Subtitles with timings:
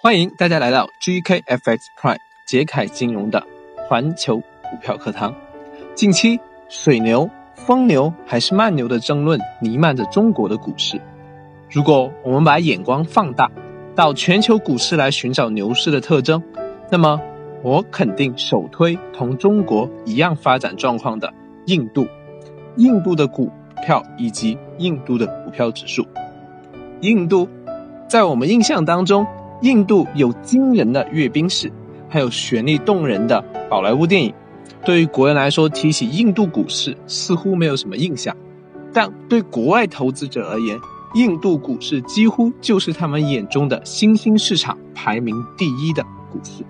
[0.00, 3.44] 欢迎大家来到 GKFX Prime 杰凯金融的
[3.88, 5.34] 环球股票课堂。
[5.96, 6.38] 近期
[6.68, 11.00] 水牛、疯牛还是慢牛的争论弥漫着中国的股市。
[11.68, 13.50] 如果我们把眼光放大
[13.96, 16.40] 到全球股市来寻找牛市的特征，
[16.92, 17.20] 那么
[17.64, 21.34] 我肯定首推同中国一样发展状况的
[21.66, 22.06] 印度。
[22.76, 23.50] 印度的股
[23.84, 26.06] 票以及印度的股票指数。
[27.00, 27.48] 印度，
[28.06, 29.26] 在我们印象当中，
[29.62, 31.72] 印度有惊人的阅兵式，
[32.08, 34.32] 还有绚丽动人的宝莱坞电影。
[34.84, 38.36] 对于国人来说，提起印度股市似乎没有什么印象，
[38.92, 40.78] 但对国外投资者而言，
[41.14, 46.64] 印度股市几乎就是他们眼中的新兴市场，排名第一的股市。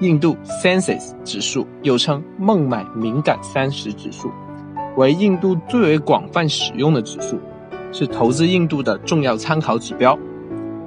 [0.00, 4.30] 印度 Sensex 指数又称孟买敏感三十指数，
[4.96, 7.38] 为印度最为广泛使用的指数。
[7.92, 10.18] 是投资印度的重要参考指标，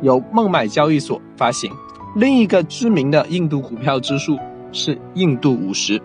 [0.02, 1.72] 由孟买交易所发行。
[2.16, 4.38] 另一个知名的印度股票指数
[4.72, 6.02] 是印度五十，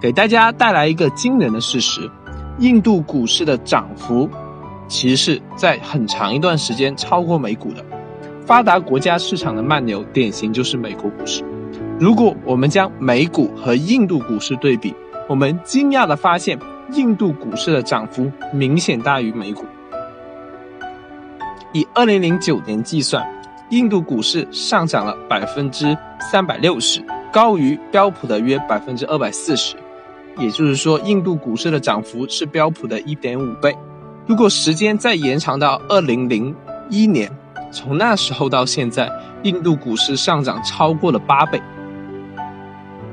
[0.00, 2.10] 给大家带来一个惊人的事实：
[2.58, 4.28] 印度股市的涨幅
[4.88, 7.84] 其实是在很长一段时间超过美股的。
[8.44, 11.44] 发达国家市场的慢牛典型就是美国股市。
[12.00, 14.94] 如果我们将美股和印度股市对比，
[15.28, 16.58] 我们惊讶地发现，
[16.92, 19.64] 印度股市的涨幅明显大于美股。
[21.72, 23.26] 以二零零九年计算，
[23.70, 29.74] 印度股市上涨了百分之三百六十，高于标普的约百分之二百四十。
[30.38, 33.74] 也就是说，印度股市的涨幅是标普的一点五倍。
[34.26, 36.54] 如果时间再延长到二零零
[36.90, 37.30] 一年，
[37.70, 39.10] 从那时候到现在，
[39.42, 41.60] 印度股市上涨超过了八倍。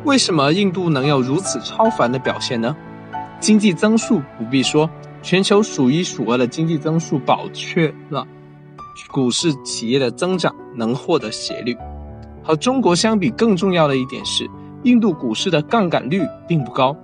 [0.04, 2.76] 为什么印度能有如此超凡的表现呢？
[3.40, 4.90] 经济增速不必说，
[5.22, 8.28] 全球数一数二的经济增速保确了。
[9.08, 11.76] 股市企业的增长能获得斜率，
[12.44, 14.50] 和中国相比，更重要的一点是，
[14.84, 16.96] 印度股市的杠杆率并不高，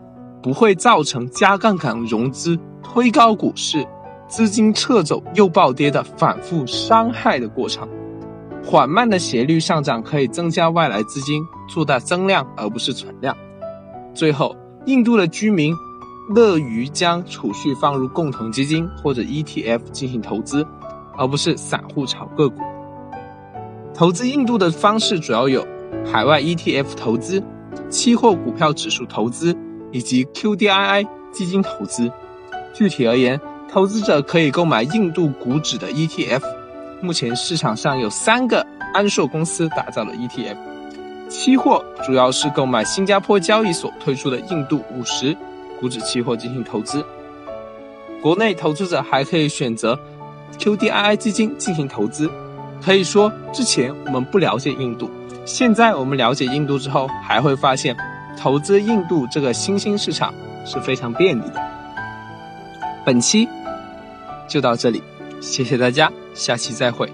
[0.42, 3.86] 不会造成加杠杆融资推高股市、
[4.28, 7.88] 资金撤走又暴跌的反复伤害的过程。
[8.64, 13.36] 缓慢的斜率上涨可以增加外来资金，做大增量而不是存量。
[14.14, 14.56] 最后，
[14.86, 15.76] 印度的居民
[16.30, 20.66] 乐于将储蓄放入共同基金或者 ETF 进行投资。
[21.18, 22.62] 而不是散户炒个股。
[23.94, 25.66] 投资印度的方式主要有
[26.06, 27.42] 海外 ETF 投资、
[27.90, 29.56] 期货股票指数投资
[29.92, 32.12] 以及 QDII 基金投资。
[32.74, 33.40] 具体而言，
[33.72, 36.42] 投资者可以购买印度股指的 ETF。
[37.02, 40.58] 目前市场上有三个安硕公司打造的 ETF。
[41.30, 45.36] 期货主要是购买新加坡交易所推出的印度五十
[45.80, 47.04] 股指期货进行投资。
[48.22, 49.98] 国内投资者还可以选择。
[50.58, 52.30] QDII 基金进行投资，
[52.82, 55.10] 可以说之前我们不了解印度，
[55.46, 57.96] 现在我们了解印度之后，还会发现
[58.38, 60.34] 投资印度这个新兴市场
[60.66, 61.62] 是非常便利的。
[63.06, 63.48] 本期
[64.48, 65.04] 就到这里，
[65.42, 67.12] 谢谢大家，下期再会。